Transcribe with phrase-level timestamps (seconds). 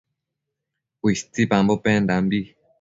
[0.99, 2.39] Cuishchipambo pendambi